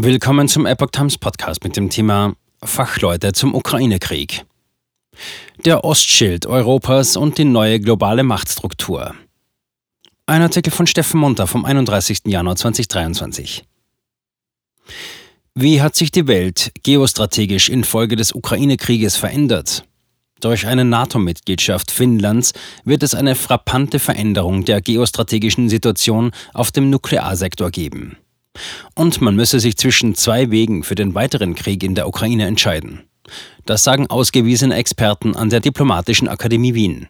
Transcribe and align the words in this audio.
Willkommen 0.00 0.46
zum 0.46 0.64
Epoch 0.64 0.92
Times 0.92 1.18
Podcast 1.18 1.64
mit 1.64 1.76
dem 1.76 1.90
Thema 1.90 2.36
Fachleute 2.62 3.32
zum 3.32 3.52
Ukraine-Krieg. 3.52 4.44
Der 5.64 5.82
Ostschild 5.82 6.46
Europas 6.46 7.16
und 7.16 7.36
die 7.36 7.44
neue 7.44 7.80
globale 7.80 8.22
Machtstruktur. 8.22 9.16
Ein 10.24 10.42
Artikel 10.42 10.70
von 10.70 10.86
Steffen 10.86 11.18
Munter 11.18 11.48
vom 11.48 11.64
31. 11.64 12.20
Januar 12.26 12.54
2023. 12.54 13.64
Wie 15.56 15.82
hat 15.82 15.96
sich 15.96 16.12
die 16.12 16.28
Welt 16.28 16.70
geostrategisch 16.84 17.68
infolge 17.68 18.14
des 18.14 18.32
Ukraine-Krieges 18.36 19.16
verändert? 19.16 19.84
Durch 20.38 20.68
eine 20.68 20.84
NATO-Mitgliedschaft 20.84 21.90
Finnlands 21.90 22.52
wird 22.84 23.02
es 23.02 23.16
eine 23.16 23.34
frappante 23.34 23.98
Veränderung 23.98 24.64
der 24.64 24.80
geostrategischen 24.80 25.68
Situation 25.68 26.30
auf 26.54 26.70
dem 26.70 26.88
Nuklearsektor 26.88 27.72
geben. 27.72 28.16
Und 28.94 29.20
man 29.20 29.36
müsse 29.36 29.60
sich 29.60 29.76
zwischen 29.76 30.14
zwei 30.14 30.50
Wegen 30.50 30.82
für 30.82 30.94
den 30.94 31.14
weiteren 31.14 31.54
Krieg 31.54 31.82
in 31.82 31.94
der 31.94 32.08
Ukraine 32.08 32.46
entscheiden. 32.46 33.02
Das 33.66 33.84
sagen 33.84 34.06
ausgewiesene 34.08 34.74
Experten 34.74 35.36
an 35.36 35.50
der 35.50 35.60
Diplomatischen 35.60 36.28
Akademie 36.28 36.74
Wien. 36.74 37.08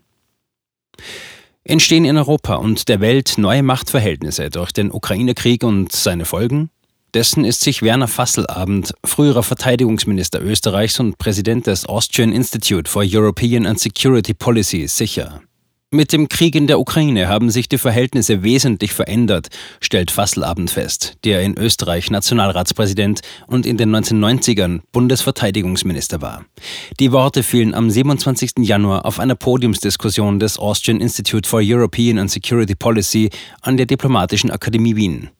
Entstehen 1.64 2.04
in 2.04 2.16
Europa 2.16 2.54
und 2.54 2.88
der 2.88 3.00
Welt 3.00 3.34
neue 3.36 3.62
Machtverhältnisse 3.62 4.50
durch 4.50 4.72
den 4.72 4.90
Ukraine-Krieg 4.90 5.62
und 5.62 5.92
seine 5.92 6.24
Folgen? 6.24 6.70
Dessen 7.14 7.44
ist 7.44 7.62
sich 7.62 7.82
Werner 7.82 8.08
Fasselabend, 8.08 8.92
früherer 9.04 9.42
Verteidigungsminister 9.42 10.42
Österreichs 10.42 11.00
und 11.00 11.18
Präsident 11.18 11.66
des 11.66 11.86
Austrian 11.86 12.32
Institute 12.32 12.90
for 12.90 13.02
European 13.06 13.66
and 13.66 13.78
Security 13.78 14.34
Policy, 14.34 14.86
sicher. 14.88 15.42
Mit 15.90 16.12
dem 16.12 16.28
Krieg 16.28 16.54
in 16.54 16.66
der 16.66 16.80
Ukraine 16.80 17.28
haben 17.28 17.48
sich 17.48 17.66
die 17.66 17.78
Verhältnisse 17.78 18.42
wesentlich 18.42 18.92
verändert, 18.92 19.48
stellt 19.80 20.10
Fasselabend 20.10 20.70
fest, 20.70 21.16
der 21.24 21.40
in 21.40 21.56
Österreich 21.56 22.10
Nationalratspräsident 22.10 23.22
und 23.46 23.64
in 23.64 23.78
den 23.78 23.96
1990ern 23.96 24.82
Bundesverteidigungsminister 24.92 26.20
war. 26.20 26.44
Die 27.00 27.10
Worte 27.10 27.42
fielen 27.42 27.72
am 27.72 27.90
27. 27.90 28.58
Januar 28.58 29.06
auf 29.06 29.18
einer 29.18 29.34
Podiumsdiskussion 29.34 30.38
des 30.38 30.58
Austrian 30.58 31.00
Institute 31.00 31.48
for 31.48 31.62
European 31.64 32.18
and 32.18 32.30
Security 32.30 32.74
Policy 32.74 33.30
an 33.62 33.78
der 33.78 33.86
Diplomatischen 33.86 34.50
Akademie 34.50 34.94
Wien. 34.94 35.30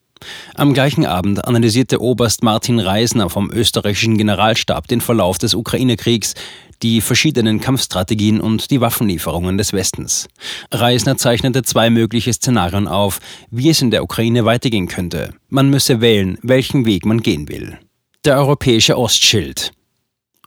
Am 0.55 0.75
gleichen 0.75 1.07
Abend 1.07 1.45
analysierte 1.47 2.01
Oberst 2.01 2.43
Martin 2.43 2.81
Reisner 2.81 3.31
vom 3.31 3.51
österreichischen 3.51 4.19
Generalstab 4.19 4.89
den 4.89 5.01
Verlauf 5.01 5.39
des 5.39 5.55
Ukraine-Kriegs, 5.55 6.35
die 6.83 7.01
verschiedenen 7.01 7.61
Kampfstrategien 7.61 8.41
und 8.41 8.71
die 8.71 8.81
Waffenlieferungen 8.81 9.59
des 9.59 9.73
Westens. 9.73 10.29
Reisner 10.71 11.17
zeichnete 11.17 11.63
zwei 11.63 11.91
mögliche 11.91 12.33
Szenarien 12.33 12.89
auf, 12.89 13.21
wie 13.51 13.71
es 13.71 13.83
in 13.83 13.91
der 13.91 14.03
Ukraine 14.03 14.45
weitergehen 14.45 14.89
könnte. 14.89 15.35
Man 15.49 15.71
müsse 15.71 16.01
wählen, 16.01 16.39
welchen 16.43 16.87
Weg 16.87 17.05
man 17.05 17.21
gehen 17.21 17.49
will. 17.49 17.79
Der 18.25 18.37
europäische 18.37 18.99
Ostschild. 18.99 19.73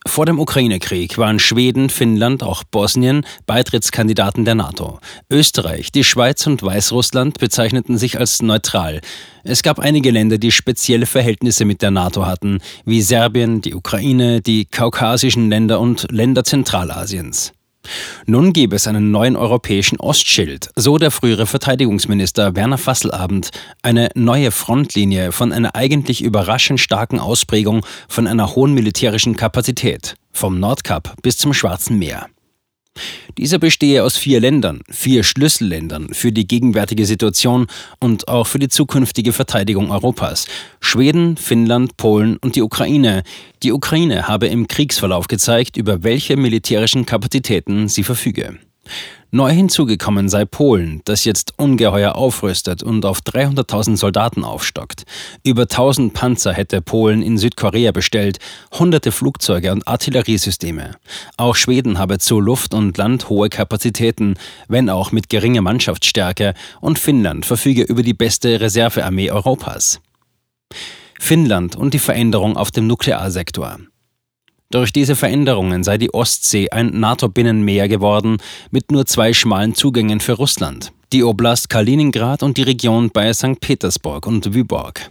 Vor 0.07 0.25
dem 0.25 0.39
Ukraine-Krieg 0.39 1.19
waren 1.19 1.37
Schweden, 1.37 1.89
Finnland, 1.89 2.41
auch 2.41 2.63
Bosnien 2.63 3.23
Beitrittskandidaten 3.45 4.45
der 4.45 4.55
NATO. 4.55 4.99
Österreich, 5.29 5.91
die 5.91 6.03
Schweiz 6.03 6.47
und 6.47 6.63
Weißrussland 6.63 7.37
bezeichneten 7.37 7.99
sich 7.99 8.17
als 8.19 8.41
neutral. 8.41 9.01
Es 9.43 9.61
gab 9.61 9.79
einige 9.79 10.09
Länder, 10.09 10.39
die 10.39 10.51
spezielle 10.51 11.05
Verhältnisse 11.05 11.65
mit 11.65 11.83
der 11.83 11.91
NATO 11.91 12.25
hatten, 12.25 12.59
wie 12.83 13.01
Serbien, 13.03 13.61
die 13.61 13.75
Ukraine, 13.75 14.41
die 14.41 14.65
kaukasischen 14.65 15.49
Länder 15.49 15.79
und 15.79 16.07
Länder 16.11 16.43
Zentralasiens. 16.43 17.53
Nun 18.25 18.53
gäbe 18.53 18.75
es 18.75 18.87
einen 18.87 19.11
neuen 19.11 19.35
europäischen 19.35 19.99
Ostschild, 19.99 20.69
so 20.75 20.97
der 20.97 21.11
frühere 21.11 21.45
Verteidigungsminister 21.45 22.55
Werner 22.55 22.77
Fasselabend, 22.77 23.51
eine 23.81 24.09
neue 24.15 24.51
Frontlinie 24.51 25.31
von 25.31 25.51
einer 25.51 25.75
eigentlich 25.75 26.23
überraschend 26.23 26.79
starken 26.79 27.19
Ausprägung 27.19 27.85
von 28.07 28.27
einer 28.27 28.55
hohen 28.55 28.73
militärischen 28.73 29.35
Kapazität, 29.35 30.15
vom 30.31 30.59
Nordkap 30.59 31.15
bis 31.21 31.37
zum 31.37 31.53
Schwarzen 31.53 31.97
Meer. 31.97 32.27
Dieser 33.37 33.59
bestehe 33.59 34.03
aus 34.03 34.17
vier 34.17 34.39
Ländern, 34.39 34.81
vier 34.89 35.23
Schlüsselländern 35.23 36.13
für 36.13 36.31
die 36.31 36.47
gegenwärtige 36.47 37.05
Situation 37.05 37.67
und 37.99 38.27
auch 38.27 38.47
für 38.47 38.59
die 38.59 38.67
zukünftige 38.67 39.33
Verteidigung 39.33 39.91
Europas. 39.91 40.45
Schweden, 40.79 41.37
Finnland, 41.37 41.97
Polen 41.97 42.37
und 42.37 42.55
die 42.55 42.61
Ukraine. 42.61 43.23
Die 43.63 43.71
Ukraine 43.71 44.27
habe 44.27 44.47
im 44.47 44.67
Kriegsverlauf 44.67 45.27
gezeigt, 45.27 45.77
über 45.77 46.03
welche 46.03 46.35
militärischen 46.35 47.05
Kapazitäten 47.05 47.87
sie 47.87 48.03
verfüge. 48.03 48.57
Neu 49.33 49.49
hinzugekommen 49.49 50.27
sei 50.27 50.43
Polen, 50.43 51.01
das 51.05 51.23
jetzt 51.23 51.53
ungeheuer 51.57 52.15
aufrüstet 52.15 52.83
und 52.83 53.05
auf 53.05 53.19
300.000 53.21 53.95
Soldaten 53.95 54.43
aufstockt. 54.43 55.03
Über 55.45 55.61
1000 55.61 56.13
Panzer 56.13 56.51
hätte 56.51 56.81
Polen 56.81 57.21
in 57.21 57.37
Südkorea 57.37 57.93
bestellt, 57.93 58.39
hunderte 58.77 59.13
Flugzeuge 59.13 59.71
und 59.71 59.87
Artilleriesysteme. 59.87 60.91
Auch 61.37 61.55
Schweden 61.55 61.97
habe 61.97 62.19
zu 62.19 62.41
Luft 62.41 62.73
und 62.73 62.97
Land 62.97 63.29
hohe 63.29 63.47
Kapazitäten, 63.47 64.35
wenn 64.67 64.89
auch 64.89 65.13
mit 65.13 65.29
geringer 65.29 65.61
Mannschaftsstärke, 65.61 66.53
und 66.81 66.99
Finnland 66.99 67.45
verfüge 67.45 67.83
über 67.83 68.03
die 68.03 68.13
beste 68.13 68.59
Reservearmee 68.59 69.31
Europas. 69.31 70.01
Finnland 71.21 71.77
und 71.77 71.93
die 71.93 71.99
Veränderung 71.99 72.57
auf 72.57 72.71
dem 72.71 72.87
Nuklearsektor. 72.87 73.77
Durch 74.71 74.93
diese 74.93 75.17
Veränderungen 75.17 75.83
sei 75.83 75.97
die 75.97 76.13
Ostsee 76.13 76.69
ein 76.69 76.97
NATO-Binnenmeer 76.97 77.89
geworden, 77.89 78.37
mit 78.71 78.89
nur 78.89 79.05
zwei 79.05 79.33
schmalen 79.33 79.75
Zugängen 79.75 80.21
für 80.21 80.33
Russland, 80.33 80.93
die 81.11 81.25
Oblast 81.25 81.69
Kaliningrad 81.69 82.41
und 82.41 82.55
die 82.55 82.63
Region 82.63 83.09
bei 83.11 83.33
St. 83.33 83.59
Petersburg 83.59 84.25
und 84.25 84.53
Wyborg. 84.53 85.09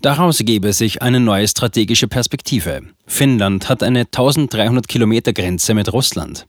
Daraus 0.00 0.38
gebe 0.38 0.72
sich 0.72 1.02
eine 1.02 1.20
neue 1.20 1.46
strategische 1.46 2.08
Perspektive. 2.08 2.80
Finnland 3.06 3.68
hat 3.68 3.82
eine 3.82 4.00
1300 4.00 4.88
Kilometer 4.88 5.34
Grenze 5.34 5.74
mit 5.74 5.92
Russland. 5.92 6.46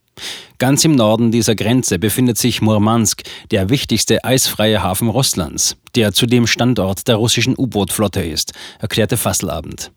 Ganz 0.59 0.85
im 0.85 0.95
Norden 0.95 1.29
dieser 1.29 1.55
Grenze 1.55 1.99
befindet 1.99 2.37
sich 2.37 2.61
Murmansk, 2.61 3.23
der 3.51 3.69
wichtigste 3.69 4.23
eisfreie 4.23 4.81
Hafen 4.81 5.09
Russlands, 5.09 5.75
der 5.95 6.13
zudem 6.13 6.47
Standort 6.47 7.05
der 7.09 7.17
russischen 7.17 7.55
U-Boot-Flotte 7.57 8.23
ist, 8.23 8.53
erklärte 8.79 9.17
Fasselabend. 9.17 9.91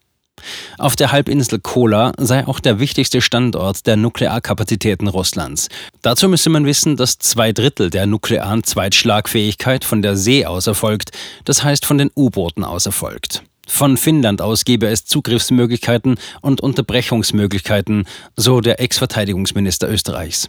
Auf 0.78 0.96
der 0.96 1.12
Halbinsel 1.12 1.58
Kola 1.60 2.12
sei 2.18 2.46
auch 2.46 2.60
der 2.60 2.78
wichtigste 2.78 3.20
Standort 3.20 3.86
der 3.86 3.96
Nuklearkapazitäten 3.96 5.08
Russlands. 5.08 5.68
Dazu 6.02 6.28
müsse 6.28 6.50
man 6.50 6.66
wissen, 6.66 6.96
dass 6.96 7.18
zwei 7.18 7.52
Drittel 7.52 7.90
der 7.90 8.06
nuklearen 8.06 8.62
Zweitschlagfähigkeit 8.62 9.84
von 9.84 10.02
der 10.02 10.16
See 10.16 10.44
aus 10.44 10.66
erfolgt, 10.66 11.12
das 11.44 11.64
heißt 11.64 11.86
von 11.86 11.98
den 11.98 12.10
U-Booten 12.14 12.64
aus 12.64 12.86
erfolgt. 12.86 13.42
Von 13.68 13.96
Finnland 13.96 14.40
aus 14.40 14.64
gebe 14.64 14.86
es 14.86 15.06
Zugriffsmöglichkeiten 15.06 16.18
und 16.40 16.60
Unterbrechungsmöglichkeiten, 16.60 18.04
so 18.36 18.60
der 18.60 18.80
Ex-Verteidigungsminister 18.80 19.90
Österreichs. 19.90 20.48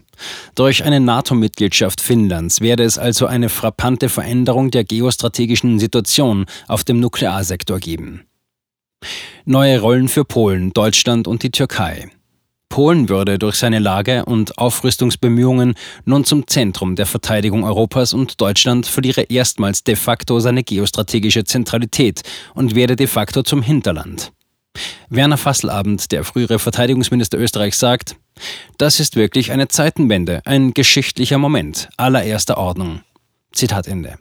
Durch 0.54 0.84
eine 0.84 1.00
NATO-Mitgliedschaft 1.00 2.00
Finnlands 2.00 2.62
werde 2.62 2.84
es 2.84 3.00
also 3.00 3.26
eine 3.26 3.50
frappante 3.50 4.10
Veränderung 4.10 4.70
der 4.70 4.84
geostrategischen 4.84 5.80
Situation 5.80 6.46
auf 6.68 6.84
dem 6.84 7.00
Nuklearsektor 7.00 7.80
geben. 7.80 8.27
Neue 9.46 9.80
Rollen 9.80 10.08
für 10.08 10.26
Polen, 10.26 10.74
Deutschland 10.74 11.28
und 11.28 11.44
die 11.44 11.52
Türkei. 11.52 12.10
Polen 12.70 13.10
würde 13.10 13.40
durch 13.40 13.56
seine 13.56 13.80
Lage 13.80 14.26
und 14.26 14.58
Aufrüstungsbemühungen 14.58 15.76
nun 16.06 16.26
zum 16.26 16.48
Zentrum 16.48 16.96
der 16.96 17.06
Verteidigung 17.06 17.64
Europas 17.64 18.14
und 18.14 18.42
Deutschland 18.42 18.86
verliere 18.86 19.22
erstmals 19.22 19.84
de 19.84 19.96
facto 19.96 20.40
seine 20.40 20.64
geostrategische 20.64 21.46
Zentralität 21.46 22.24
und 22.54 22.76
werde 22.76 22.96
de 22.96 23.08
facto 23.08 23.42
zum 23.42 23.62
Hinterland. 23.62 24.34
Werner 25.10 25.38
Fasselabend, 25.38 26.12
der 26.12 26.24
frühere 26.24 26.60
Verteidigungsminister 26.60 27.40
Österreichs, 27.40 27.80
sagt, 27.80 28.16
das 28.78 29.00
ist 29.00 29.16
wirklich 29.16 29.52
eine 29.52 29.68
Zeitenwende, 29.70 30.42
ein 30.46 30.74
geschichtlicher 30.74 31.38
Moment 31.38 31.90
allererster 31.98 32.58
Ordnung. 32.58 33.02
Zitat 33.54 33.88
Ende. 33.88 34.20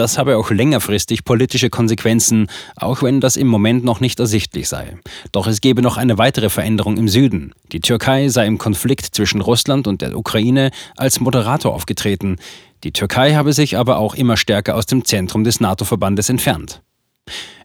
Das 0.00 0.16
habe 0.16 0.38
auch 0.38 0.50
längerfristig 0.50 1.26
politische 1.26 1.68
Konsequenzen, 1.68 2.46
auch 2.74 3.02
wenn 3.02 3.20
das 3.20 3.36
im 3.36 3.48
Moment 3.48 3.84
noch 3.84 4.00
nicht 4.00 4.18
ersichtlich 4.18 4.66
sei. 4.66 4.96
Doch 5.30 5.46
es 5.46 5.60
gebe 5.60 5.82
noch 5.82 5.98
eine 5.98 6.16
weitere 6.16 6.48
Veränderung 6.48 6.96
im 6.96 7.06
Süden. 7.06 7.52
Die 7.72 7.80
Türkei 7.80 8.28
sei 8.30 8.46
im 8.46 8.56
Konflikt 8.56 9.14
zwischen 9.14 9.42
Russland 9.42 9.86
und 9.86 10.00
der 10.00 10.16
Ukraine 10.16 10.70
als 10.96 11.20
Moderator 11.20 11.74
aufgetreten. 11.74 12.36
Die 12.82 12.92
Türkei 12.92 13.34
habe 13.34 13.52
sich 13.52 13.76
aber 13.76 13.98
auch 13.98 14.14
immer 14.14 14.38
stärker 14.38 14.74
aus 14.74 14.86
dem 14.86 15.04
Zentrum 15.04 15.44
des 15.44 15.60
NATO-Verbandes 15.60 16.30
entfernt. 16.30 16.80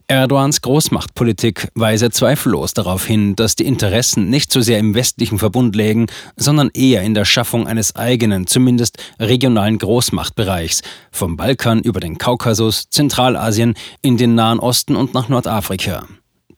Erdogans 0.08 0.62
Großmachtpolitik 0.62 1.68
weise 1.74 2.10
zweifellos 2.10 2.74
darauf 2.74 3.04
hin, 3.04 3.34
dass 3.34 3.56
die 3.56 3.66
Interessen 3.66 4.30
nicht 4.30 4.52
so 4.52 4.60
sehr 4.60 4.78
im 4.78 4.94
westlichen 4.94 5.40
Verbund 5.40 5.74
lägen, 5.74 6.06
sondern 6.36 6.70
eher 6.72 7.02
in 7.02 7.14
der 7.14 7.24
Schaffung 7.24 7.66
eines 7.66 7.96
eigenen, 7.96 8.46
zumindest 8.46 8.98
regionalen 9.18 9.78
Großmachtbereichs, 9.78 10.82
vom 11.10 11.36
Balkan 11.36 11.80
über 11.80 11.98
den 11.98 12.18
Kaukasus, 12.18 12.88
Zentralasien, 12.88 13.74
in 14.00 14.16
den 14.16 14.36
Nahen 14.36 14.60
Osten 14.60 14.94
und 14.94 15.12
nach 15.12 15.28
Nordafrika. 15.28 16.06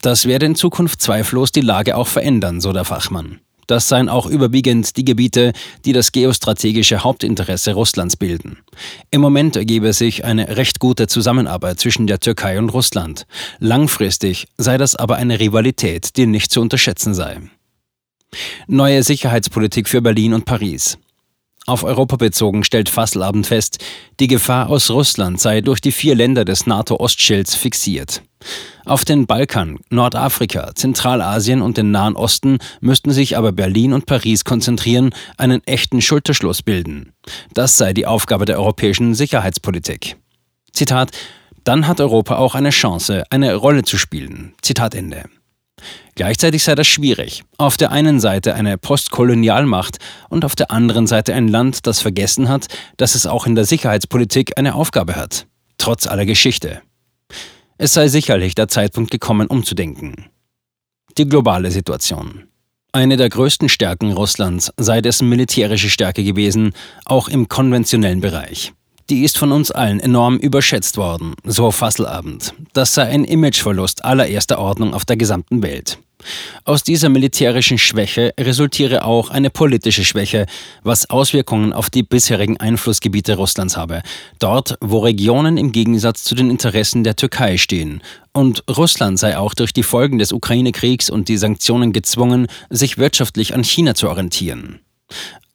Das 0.02 0.26
werde 0.26 0.44
in 0.44 0.54
Zukunft 0.54 1.00
zweifellos 1.00 1.50
die 1.50 1.62
Lage 1.62 1.96
auch 1.96 2.06
verändern, 2.06 2.60
so 2.60 2.74
der 2.74 2.84
Fachmann. 2.84 3.40
Das 3.68 3.86
seien 3.86 4.08
auch 4.08 4.26
überwiegend 4.26 4.96
die 4.96 5.04
Gebiete, 5.04 5.52
die 5.84 5.92
das 5.92 6.10
geostrategische 6.10 7.04
Hauptinteresse 7.04 7.74
Russlands 7.74 8.16
bilden. 8.16 8.58
Im 9.10 9.20
Moment 9.20 9.56
ergebe 9.56 9.92
sich 9.92 10.24
eine 10.24 10.56
recht 10.56 10.80
gute 10.80 11.06
Zusammenarbeit 11.06 11.78
zwischen 11.78 12.06
der 12.06 12.18
Türkei 12.18 12.58
und 12.58 12.70
Russland. 12.70 13.26
Langfristig 13.58 14.48
sei 14.56 14.78
das 14.78 14.96
aber 14.96 15.16
eine 15.16 15.38
Rivalität, 15.38 16.16
die 16.16 16.26
nicht 16.26 16.50
zu 16.50 16.62
unterschätzen 16.62 17.12
sei. 17.12 17.42
Neue 18.66 19.02
Sicherheitspolitik 19.02 19.86
für 19.86 20.00
Berlin 20.00 20.32
und 20.32 20.46
Paris. 20.46 20.98
Auf 21.68 21.84
Europa 21.84 22.16
bezogen 22.16 22.64
stellt 22.64 22.88
Fasselabend 22.88 23.46
fest, 23.46 23.84
die 24.20 24.26
Gefahr 24.26 24.70
aus 24.70 24.88
Russland 24.90 25.38
sei 25.38 25.60
durch 25.60 25.82
die 25.82 25.92
vier 25.92 26.14
Länder 26.14 26.46
des 26.46 26.66
NATO-Ostschilds 26.66 27.56
fixiert. 27.56 28.22
Auf 28.86 29.04
den 29.04 29.26
Balkan, 29.26 29.78
Nordafrika, 29.90 30.74
Zentralasien 30.74 31.60
und 31.60 31.76
den 31.76 31.90
Nahen 31.90 32.16
Osten 32.16 32.56
müssten 32.80 33.10
sich 33.10 33.36
aber 33.36 33.52
Berlin 33.52 33.92
und 33.92 34.06
Paris 34.06 34.46
konzentrieren, 34.46 35.10
einen 35.36 35.62
echten 35.66 36.00
Schulterschluss 36.00 36.62
bilden. 36.62 37.12
Das 37.52 37.76
sei 37.76 37.92
die 37.92 38.06
Aufgabe 38.06 38.46
der 38.46 38.58
europäischen 38.58 39.14
Sicherheitspolitik. 39.14 40.16
Zitat 40.72 41.10
Dann 41.64 41.86
hat 41.86 42.00
Europa 42.00 42.38
auch 42.38 42.54
eine 42.54 42.70
Chance, 42.70 43.24
eine 43.28 43.54
Rolle 43.54 43.82
zu 43.82 43.98
spielen. 43.98 44.54
Zitat 44.62 44.94
Ende. 44.94 45.24
Gleichzeitig 46.18 46.64
sei 46.64 46.74
das 46.74 46.88
schwierig. 46.88 47.44
Auf 47.58 47.76
der 47.76 47.92
einen 47.92 48.18
Seite 48.18 48.56
eine 48.56 48.76
Postkolonialmacht 48.76 49.98
und 50.28 50.44
auf 50.44 50.56
der 50.56 50.72
anderen 50.72 51.06
Seite 51.06 51.32
ein 51.32 51.46
Land, 51.46 51.86
das 51.86 52.00
vergessen 52.00 52.48
hat, 52.48 52.66
dass 52.96 53.14
es 53.14 53.24
auch 53.24 53.46
in 53.46 53.54
der 53.54 53.64
Sicherheitspolitik 53.64 54.58
eine 54.58 54.74
Aufgabe 54.74 55.14
hat. 55.14 55.46
Trotz 55.76 56.08
aller 56.08 56.26
Geschichte. 56.26 56.82
Es 57.76 57.92
sei 57.92 58.08
sicherlich 58.08 58.56
der 58.56 58.66
Zeitpunkt 58.66 59.12
gekommen, 59.12 59.46
umzudenken. 59.46 60.26
Die 61.16 61.28
globale 61.28 61.70
Situation. 61.70 62.48
Eine 62.90 63.16
der 63.16 63.28
größten 63.28 63.68
Stärken 63.68 64.10
Russlands 64.10 64.72
sei 64.76 65.00
dessen 65.00 65.28
militärische 65.28 65.88
Stärke 65.88 66.24
gewesen, 66.24 66.72
auch 67.04 67.28
im 67.28 67.46
konventionellen 67.46 68.20
Bereich. 68.20 68.72
Die 69.08 69.22
ist 69.22 69.38
von 69.38 69.52
uns 69.52 69.70
allen 69.70 70.00
enorm 70.00 70.36
überschätzt 70.36 70.96
worden, 70.96 71.36
so 71.44 71.70
Fasselabend. 71.70 72.54
Das 72.72 72.94
sei 72.94 73.04
ein 73.04 73.24
Imageverlust 73.24 74.04
allererster 74.04 74.58
Ordnung 74.58 74.94
auf 74.94 75.04
der 75.04 75.16
gesamten 75.16 75.62
Welt. 75.62 76.00
Aus 76.64 76.82
dieser 76.82 77.08
militärischen 77.08 77.78
Schwäche 77.78 78.32
resultiere 78.38 79.04
auch 79.04 79.30
eine 79.30 79.50
politische 79.50 80.04
Schwäche, 80.04 80.46
was 80.82 81.08
Auswirkungen 81.10 81.72
auf 81.72 81.90
die 81.90 82.02
bisherigen 82.02 82.58
Einflussgebiete 82.58 83.36
Russlands 83.36 83.76
habe, 83.76 84.02
dort, 84.38 84.76
wo 84.80 84.98
Regionen 84.98 85.56
im 85.56 85.72
Gegensatz 85.72 86.24
zu 86.24 86.34
den 86.34 86.50
Interessen 86.50 87.04
der 87.04 87.16
Türkei 87.16 87.56
stehen. 87.56 88.02
Und 88.32 88.64
Russland 88.68 89.18
sei 89.18 89.38
auch 89.38 89.54
durch 89.54 89.72
die 89.72 89.82
Folgen 89.82 90.18
des 90.18 90.32
Ukraine-Kriegs 90.32 91.10
und 91.10 91.28
die 91.28 91.36
Sanktionen 91.36 91.92
gezwungen, 91.92 92.46
sich 92.70 92.98
wirtschaftlich 92.98 93.54
an 93.54 93.64
China 93.64 93.94
zu 93.94 94.08
orientieren. 94.08 94.80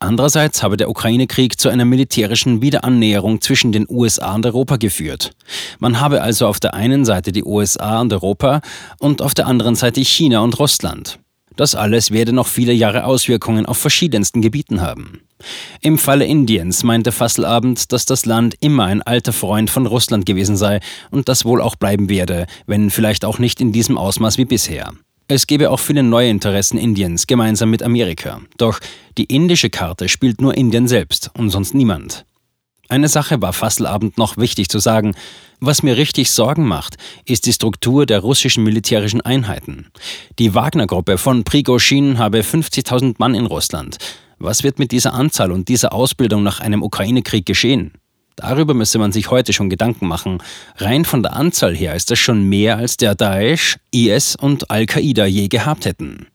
Andererseits 0.04 0.62
habe 0.62 0.76
der 0.76 0.90
Ukraine-Krieg 0.90 1.58
zu 1.58 1.70
einer 1.70 1.86
militärischen 1.86 2.62
Wiederannäherung 2.62 3.40
zwischen 3.40 3.72
den 3.72 3.86
USA 3.90 4.36
und 4.36 4.46
Europa 4.46 4.76
geführt. 4.76 5.32
Man 5.80 6.02
habe 6.02 6.22
also 6.22 6.48
auf 6.48 6.60
der 6.60 6.74
einen 6.74 7.06
Seite 7.06 7.32
die 7.32 7.46
USA 7.46 8.02
und 8.02 8.12
Europa 8.12 8.60
und 9.00 9.22
auf 9.22 9.34
der 9.34 9.48
anderen 9.48 9.76
Seite 9.76 10.02
China 10.02 10.42
und 10.42 10.60
Russland. 10.60 11.20
Das 11.56 11.74
alles 11.74 12.12
werde 12.12 12.34
noch 12.34 12.48
viele 12.48 12.74
Jahre 12.74 13.06
Auswirkungen 13.06 13.66
auf 13.66 13.78
verschiedensten 13.78 14.42
Gebieten 14.42 14.82
haben. 14.82 15.22
Im 15.80 15.98
Falle 15.98 16.26
Indiens 16.26 16.84
meinte 16.84 17.14
Fasselabend, 17.14 17.94
dass 17.94 18.06
das 18.06 18.26
Land 18.26 18.56
immer 18.60 18.86
ein 18.86 19.04
alter 19.04 19.32
Freund 19.32 19.70
von 19.70 19.86
Russland 19.86 20.26
gewesen 20.26 20.58
sei 20.58 20.82
und 21.12 21.30
das 21.30 21.46
wohl 21.46 21.62
auch 21.62 21.78
bleiben 21.78 22.10
werde, 22.10 22.48
wenn 22.66 22.90
vielleicht 22.90 23.24
auch 23.24 23.40
nicht 23.40 23.62
in 23.62 23.72
diesem 23.72 23.98
Ausmaß 23.98 24.38
wie 24.38 24.46
bisher. 24.46 24.92
Es 25.28 25.48
gäbe 25.48 25.72
auch 25.72 25.80
viele 25.80 26.04
neue 26.04 26.30
Interessen 26.30 26.78
Indiens 26.78 27.28
gemeinsam 27.28 27.70
mit 27.70 27.82
Amerika. 27.82 28.42
Doch 28.58 28.80
die 29.18 29.26
indische 29.26 29.70
Karte 29.70 30.10
spielt 30.10 30.42
nur 30.42 30.56
Indien 30.56 30.88
selbst 30.88 31.32
und 31.38 31.50
sonst 31.50 31.74
niemand. 31.74 32.26
Eine 32.90 33.08
Sache 33.08 33.42
war 33.42 33.54
Fasselabend 33.54 34.18
noch 34.18 34.38
wichtig 34.38 34.70
zu 34.70 34.80
sagen. 34.80 35.16
Was 35.62 35.82
mir 35.82 35.96
richtig 35.96 36.30
Sorgen 36.30 36.68
macht, 36.68 36.98
ist 37.26 37.46
die 37.46 37.54
Struktur 37.54 38.06
der 38.06 38.20
russischen 38.20 38.64
militärischen 38.64 39.22
Einheiten. 39.22 39.88
Die 40.38 40.54
Wagner-Gruppe 40.54 41.18
von 41.18 41.46
Prigozhin 41.46 42.18
habe 42.18 42.42
50.000 42.42 43.16
Mann 43.18 43.34
in 43.34 43.46
Russland. 43.46 43.98
Was 44.40 44.64
wird 44.64 44.78
mit 44.78 44.92
dieser 44.92 45.14
Anzahl 45.14 45.54
und 45.54 45.70
dieser 45.70 45.94
Ausbildung 45.94 46.44
nach 46.44 46.60
einem 46.60 46.84
Ukraine-Krieg 46.84 47.46
geschehen? 47.46 47.94
Darüber 48.36 48.74
müsse 48.74 49.00
man 49.00 49.12
sich 49.12 49.30
heute 49.30 49.54
schon 49.54 49.70
Gedanken 49.70 50.08
machen. 50.08 50.42
Rein 50.78 51.06
von 51.06 51.24
der 51.24 51.36
Anzahl 51.36 51.76
her 51.76 51.96
ist 51.96 52.12
das 52.12 52.20
schon 52.20 52.44
mehr, 52.50 52.78
als 52.78 52.98
der 52.98 53.16
Daesh, 53.16 53.78
IS 53.92 54.36
und 54.36 54.70
Al-Qaida 54.72 55.26
je 55.26 55.48
gehabt 55.48 55.86
hätten. 55.86 56.28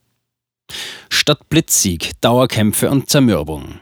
Statt 1.09 1.49
Blitzsieg, 1.49 2.13
Dauerkämpfe 2.21 2.91
und 2.91 3.09
Zermürbung. 3.11 3.81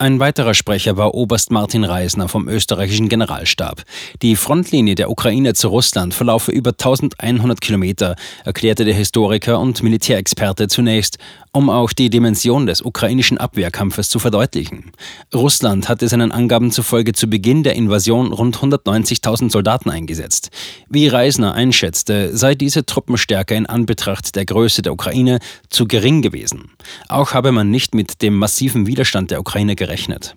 Ein 0.00 0.18
weiterer 0.18 0.54
Sprecher 0.54 0.96
war 0.96 1.12
Oberst 1.12 1.50
Martin 1.50 1.84
Reisner 1.84 2.26
vom 2.26 2.48
österreichischen 2.48 3.10
Generalstab. 3.10 3.82
Die 4.22 4.34
Frontlinie 4.34 4.94
der 4.94 5.10
Ukraine 5.10 5.52
zu 5.52 5.68
Russland 5.68 6.14
verlaufe 6.14 6.52
über 6.52 6.70
1100 6.70 7.60
Kilometer, 7.60 8.16
erklärte 8.46 8.86
der 8.86 8.94
Historiker 8.94 9.60
und 9.60 9.82
Militärexperte 9.82 10.68
zunächst, 10.68 11.18
um 11.52 11.68
auch 11.68 11.92
die 11.92 12.08
Dimension 12.08 12.64
des 12.64 12.80
ukrainischen 12.80 13.36
Abwehrkampfes 13.36 14.08
zu 14.08 14.18
verdeutlichen. 14.18 14.92
Russland 15.34 15.90
hatte 15.90 16.08
seinen 16.08 16.32
Angaben 16.32 16.70
zufolge 16.70 17.12
zu 17.12 17.28
Beginn 17.28 17.62
der 17.62 17.74
Invasion 17.74 18.32
rund 18.32 18.56
190.000 18.56 19.50
Soldaten 19.50 19.90
eingesetzt. 19.90 20.48
Wie 20.88 21.08
Reisner 21.08 21.52
einschätzte, 21.52 22.34
sei 22.34 22.54
diese 22.54 22.86
Truppenstärke 22.86 23.54
in 23.54 23.66
Anbetracht 23.66 24.34
der 24.34 24.46
Größe 24.46 24.80
der 24.80 24.94
Ukraine 24.94 25.40
zu 25.68 25.86
gering 25.86 26.22
gewesen. 26.22 26.70
Auch 27.08 27.34
habe 27.34 27.52
man 27.52 27.68
nicht 27.68 27.94
mit 27.94 28.22
dem 28.22 28.36
massiven 28.36 28.86
Widerstand 28.86 29.30
der 29.30 29.40
Ukraine 29.40 29.76
gerechnet 29.76 29.89
gerechnet. 29.90 30.36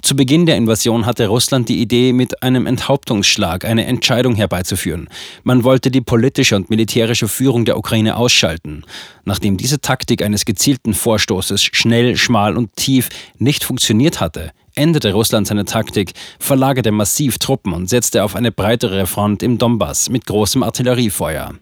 Zu 0.00 0.14
Beginn 0.14 0.46
der 0.46 0.56
Invasion 0.56 1.06
hatte 1.06 1.26
Russland 1.26 1.68
die 1.68 1.80
Idee, 1.80 2.12
mit 2.12 2.42
einem 2.42 2.66
Enthauptungsschlag 2.66 3.64
eine 3.64 3.86
Entscheidung 3.86 4.36
herbeizuführen. 4.36 5.08
Man 5.42 5.64
wollte 5.64 5.90
die 5.90 6.02
politische 6.02 6.54
und 6.54 6.70
militärische 6.70 7.26
Führung 7.26 7.64
der 7.64 7.76
Ukraine 7.76 8.16
ausschalten. 8.16 8.84
Nachdem 9.24 9.56
diese 9.56 9.80
Taktik 9.80 10.22
eines 10.22 10.44
gezielten 10.44 10.94
Vorstoßes 10.94 11.64
schnell, 11.64 12.16
schmal 12.16 12.56
und 12.56 12.76
tief 12.76 13.08
nicht 13.38 13.64
funktioniert 13.64 14.20
hatte, 14.20 14.52
änderte 14.76 15.12
Russland 15.12 15.48
seine 15.48 15.64
Taktik, 15.64 16.12
verlagerte 16.38 16.92
massiv 16.92 17.38
Truppen 17.38 17.72
und 17.72 17.88
setzte 17.88 18.22
auf 18.22 18.36
eine 18.36 18.52
breitere 18.52 19.06
Front 19.06 19.42
im 19.42 19.58
Donbass 19.58 20.10
mit 20.10 20.26
großem 20.26 20.62
Artilleriefeuer. 20.62 21.54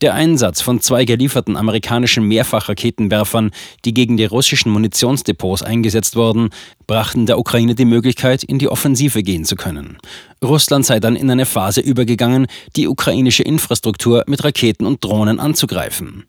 Der 0.00 0.14
Einsatz 0.14 0.60
von 0.60 0.80
zwei 0.80 1.04
gelieferten 1.04 1.56
amerikanischen 1.56 2.26
Mehrfachraketenwerfern, 2.26 3.52
die 3.84 3.94
gegen 3.94 4.16
die 4.16 4.24
russischen 4.24 4.72
Munitionsdepots 4.72 5.62
eingesetzt 5.62 6.16
wurden, 6.16 6.50
brachten 6.88 7.26
der 7.26 7.38
Ukraine 7.38 7.76
die 7.76 7.84
Möglichkeit, 7.84 8.42
in 8.42 8.58
die 8.58 8.68
Offensive 8.68 9.22
gehen 9.22 9.44
zu 9.44 9.54
können. 9.54 9.98
Russland 10.42 10.84
sei 10.84 10.98
dann 10.98 11.14
in 11.14 11.30
eine 11.30 11.46
Phase 11.46 11.80
übergegangen, 11.80 12.48
die 12.74 12.88
ukrainische 12.88 13.44
Infrastruktur 13.44 14.24
mit 14.26 14.42
Raketen 14.42 14.86
und 14.86 15.04
Drohnen 15.04 15.38
anzugreifen. 15.38 16.24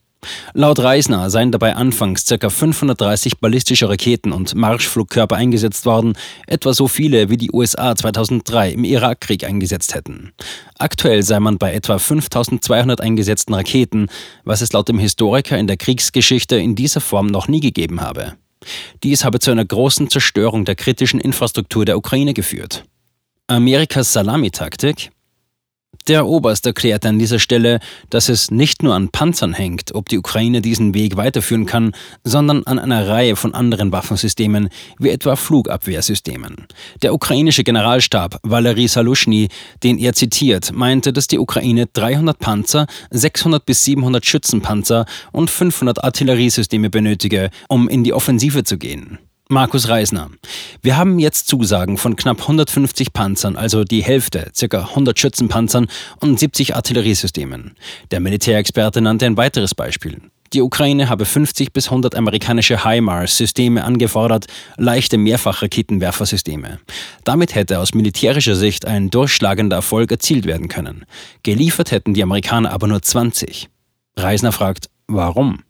Laut 0.53 0.79
Reisner 0.79 1.29
seien 1.29 1.51
dabei 1.51 1.75
anfangs 1.75 2.25
ca. 2.25 2.49
530 2.49 3.39
ballistische 3.39 3.89
Raketen 3.89 4.31
und 4.31 4.55
Marschflugkörper 4.55 5.35
eingesetzt 5.35 5.85
worden, 5.85 6.13
etwa 6.47 6.73
so 6.73 6.87
viele 6.87 7.29
wie 7.29 7.37
die 7.37 7.51
USA 7.51 7.95
2003 7.95 8.71
im 8.71 8.83
Irakkrieg 8.83 9.43
eingesetzt 9.43 9.95
hätten. 9.95 10.33
Aktuell 10.77 11.23
sei 11.23 11.39
man 11.39 11.57
bei 11.57 11.73
etwa 11.73 11.97
5200 11.97 13.01
eingesetzten 13.01 13.53
Raketen, 13.53 14.07
was 14.43 14.61
es 14.61 14.73
laut 14.73 14.89
dem 14.89 14.99
Historiker 14.99 15.57
in 15.57 15.67
der 15.67 15.77
Kriegsgeschichte 15.77 16.55
in 16.57 16.75
dieser 16.75 17.01
Form 17.01 17.27
noch 17.27 17.47
nie 17.47 17.59
gegeben 17.59 18.01
habe. 18.01 18.33
Dies 19.03 19.25
habe 19.25 19.39
zu 19.39 19.51
einer 19.51 19.65
großen 19.65 20.09
Zerstörung 20.09 20.65
der 20.65 20.75
kritischen 20.75 21.19
Infrastruktur 21.19 21.85
der 21.85 21.97
Ukraine 21.97 22.33
geführt. 22.33 22.85
Amerikas 23.47 24.13
Salamitaktik 24.13 25.11
der 26.07 26.25
Oberst 26.25 26.65
erklärte 26.65 27.07
an 27.07 27.19
dieser 27.19 27.39
Stelle, 27.39 27.79
dass 28.09 28.27
es 28.27 28.51
nicht 28.51 28.83
nur 28.83 28.93
an 28.93 29.09
Panzern 29.09 29.53
hängt, 29.53 29.95
ob 29.95 30.09
die 30.09 30.17
Ukraine 30.17 30.61
diesen 30.61 30.93
Weg 30.93 31.15
weiterführen 31.15 31.65
kann, 31.65 31.93
sondern 32.23 32.63
an 32.65 32.77
einer 32.77 33.07
Reihe 33.07 33.35
von 33.35 33.53
anderen 33.53 33.91
Waffensystemen, 33.91 34.69
wie 34.99 35.09
etwa 35.09 35.35
Flugabwehrsystemen. 35.35 36.67
Der 37.01 37.13
ukrainische 37.13 37.63
Generalstab 37.63 38.39
Valery 38.43 38.87
Salushny, 38.87 39.47
den 39.83 39.97
er 39.97 40.13
zitiert, 40.13 40.73
meinte, 40.73 41.13
dass 41.13 41.27
die 41.27 41.39
Ukraine 41.39 41.87
300 41.91 42.37
Panzer, 42.37 42.87
600 43.11 43.65
bis 43.65 43.85
700 43.85 44.25
Schützenpanzer 44.25 45.05
und 45.31 45.49
500 45.49 46.03
Artilleriesysteme 46.03 46.89
benötige, 46.89 47.49
um 47.69 47.87
in 47.87 48.03
die 48.03 48.13
Offensive 48.13 48.63
zu 48.63 48.77
gehen. 48.77 49.19
Markus 49.49 49.89
Reisner. 49.89 50.29
Wir 50.81 50.95
haben 50.95 51.19
jetzt 51.19 51.47
Zusagen 51.47 51.97
von 51.97 52.15
knapp 52.15 52.41
150 52.41 53.11
Panzern, 53.13 53.55
also 53.55 53.83
die 53.83 54.03
Hälfte, 54.03 54.51
ca. 54.69 54.79
100 54.79 55.19
Schützenpanzern 55.19 55.87
und 56.19 56.39
70 56.39 56.75
Artilleriesystemen. 56.75 57.75
Der 58.11 58.21
Militärexperte 58.21 59.01
nannte 59.01 59.25
ein 59.25 59.37
weiteres 59.37 59.75
Beispiel. 59.75 60.21
Die 60.53 60.61
Ukraine 60.61 61.09
habe 61.09 61.25
50 61.25 61.73
bis 61.73 61.87
100 61.87 62.15
amerikanische 62.15 62.85
HIMARS-Systeme 62.85 63.83
angefordert, 63.83 64.45
leichte 64.77 65.17
Mehrfachraketenwerfersysteme. 65.17 66.79
Damit 67.23 67.55
hätte 67.55 67.79
aus 67.79 67.93
militärischer 67.93 68.55
Sicht 68.55 68.85
ein 68.85 69.09
durchschlagender 69.09 69.77
Erfolg 69.77 70.11
erzielt 70.11 70.45
werden 70.45 70.67
können. 70.67 71.05
Geliefert 71.41 71.91
hätten 71.91 72.13
die 72.13 72.23
Amerikaner 72.23 72.71
aber 72.71 72.87
nur 72.87 73.01
20. 73.01 73.67
Reisner 74.15 74.51
fragt, 74.51 74.89
warum? 75.07 75.63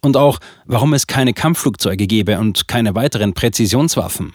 Und 0.00 0.16
auch, 0.16 0.38
warum 0.66 0.94
es 0.94 1.06
keine 1.06 1.32
Kampfflugzeuge 1.32 2.06
gebe 2.06 2.38
und 2.38 2.68
keine 2.68 2.94
weiteren 2.94 3.34
Präzisionswaffen. 3.34 4.34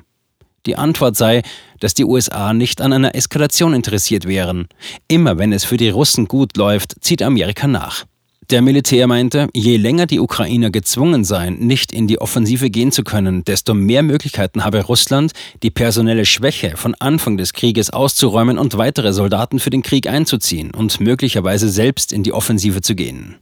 Die 0.65 0.75
Antwort 0.75 1.15
sei, 1.15 1.41
dass 1.79 1.93
die 1.93 2.05
USA 2.05 2.53
nicht 2.53 2.81
an 2.81 2.93
einer 2.93 3.15
Eskalation 3.15 3.73
interessiert 3.73 4.25
wären. 4.25 4.67
Immer 5.07 5.37
wenn 5.37 5.53
es 5.53 5.63
für 5.63 5.77
die 5.77 5.89
Russen 5.89 6.27
gut 6.27 6.57
läuft, 6.57 6.95
zieht 7.01 7.21
Amerika 7.21 7.67
nach. 7.67 8.05
Der 8.49 8.63
Militär 8.63 9.05
meinte, 9.05 9.47
je 9.53 9.77
länger 9.77 10.07
die 10.07 10.19
Ukrainer 10.19 10.71
gezwungen 10.71 11.23
seien, 11.23 11.59
nicht 11.59 11.91
in 11.91 12.07
die 12.07 12.19
Offensive 12.19 12.71
gehen 12.71 12.91
zu 12.91 13.03
können, 13.03 13.43
desto 13.43 13.75
mehr 13.75 14.01
Möglichkeiten 14.01 14.65
habe 14.65 14.83
Russland, 14.83 15.33
die 15.61 15.69
personelle 15.69 16.25
Schwäche 16.25 16.75
von 16.75 16.95
Anfang 16.95 17.37
des 17.37 17.53
Krieges 17.53 17.91
auszuräumen 17.91 18.57
und 18.57 18.75
weitere 18.75 19.13
Soldaten 19.13 19.59
für 19.59 19.69
den 19.69 19.83
Krieg 19.83 20.07
einzuziehen 20.07 20.71
und 20.71 20.99
möglicherweise 20.99 21.69
selbst 21.69 22.11
in 22.11 22.23
die 22.23 22.33
Offensive 22.33 22.81
zu 22.81 22.95
gehen. 22.95 23.35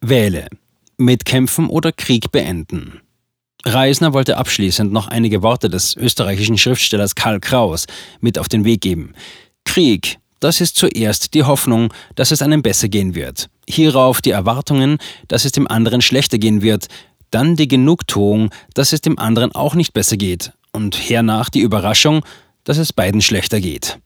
Wähle. 0.00 0.48
Mitkämpfen 1.00 1.68
oder 1.68 1.92
Krieg 1.92 2.30
beenden. 2.30 3.00
Reisner 3.64 4.12
wollte 4.12 4.36
abschließend 4.36 4.92
noch 4.92 5.08
einige 5.08 5.42
Worte 5.42 5.68
des 5.68 5.96
österreichischen 5.96 6.56
Schriftstellers 6.56 7.14
Karl 7.14 7.40
Kraus 7.40 7.86
mit 8.20 8.38
auf 8.38 8.48
den 8.48 8.64
Weg 8.64 8.80
geben. 8.80 9.14
Krieg, 9.64 10.18
das 10.40 10.62
ist 10.62 10.76
zuerst 10.76 11.34
die 11.34 11.44
Hoffnung, 11.44 11.92
dass 12.14 12.30
es 12.30 12.40
einem 12.40 12.62
besser 12.62 12.88
gehen 12.88 13.14
wird. 13.14 13.50
Hierauf 13.68 14.22
die 14.22 14.30
Erwartungen, 14.30 14.98
dass 15.28 15.44
es 15.44 15.52
dem 15.52 15.68
anderen 15.68 16.00
schlechter 16.00 16.38
gehen 16.38 16.62
wird. 16.62 16.86
Dann 17.30 17.56
die 17.56 17.68
Genugtuung, 17.68 18.50
dass 18.74 18.92
es 18.92 19.02
dem 19.02 19.18
anderen 19.18 19.52
auch 19.52 19.74
nicht 19.74 19.92
besser 19.92 20.16
geht. 20.16 20.52
Und 20.72 20.96
hernach 20.96 21.50
die 21.50 21.60
Überraschung, 21.60 22.24
dass 22.64 22.78
es 22.78 22.92
beiden 22.92 23.20
schlechter 23.20 23.60
geht. 23.60 23.98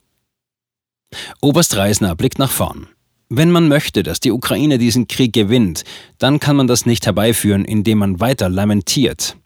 Oberst 1.41 1.77
Reisner 1.77 2.17
blickt 2.17 2.39
nach 2.39 2.51
vorn. 2.51 2.89
Wenn 3.37 3.50
man 3.50 3.67
möchte, 3.67 4.05
dass 4.05 4.21
die 4.21 4.31
Ukraine 4.31 4.79
diesen 4.79 5.09
Krieg 5.09 5.33
gewinnt, 5.33 5.83
dann 6.19 6.38
kann 6.38 6.55
man 6.55 6.69
das 6.69 6.87
nicht 6.87 7.05
herbeiführen, 7.05 7.64
indem 7.64 7.99
man 7.99 8.21
weiter 8.21 8.49
lamentiert. 8.49 9.37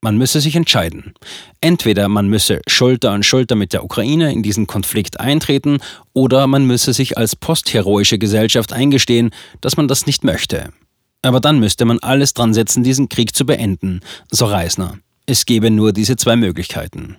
Man 0.00 0.16
müsse 0.16 0.40
sich 0.40 0.54
entscheiden. 0.54 1.14
Entweder 1.60 2.08
man 2.08 2.28
müsse 2.28 2.60
Schulter 2.68 3.10
an 3.10 3.24
Schulter 3.24 3.56
mit 3.56 3.72
der 3.72 3.82
Ukraine 3.82 4.32
in 4.32 4.44
diesen 4.44 4.68
Konflikt 4.68 5.18
eintreten, 5.18 5.78
oder 6.12 6.46
man 6.46 6.64
müsse 6.64 6.92
sich 6.92 7.18
als 7.18 7.34
postheroische 7.34 8.18
Gesellschaft 8.18 8.72
eingestehen, 8.72 9.30
dass 9.60 9.76
man 9.76 9.88
das 9.88 10.06
nicht 10.06 10.22
möchte. 10.22 10.68
Aber 11.22 11.40
dann 11.40 11.58
müsste 11.58 11.86
man 11.86 11.98
alles 11.98 12.34
dran 12.34 12.54
setzen, 12.54 12.84
diesen 12.84 13.08
Krieg 13.08 13.34
zu 13.34 13.44
beenden, 13.46 13.98
so 14.30 14.44
Reisner. 14.44 14.98
Es 15.26 15.44
gebe 15.44 15.72
nur 15.72 15.92
diese 15.92 16.14
zwei 16.14 16.36
Möglichkeiten. 16.36 17.16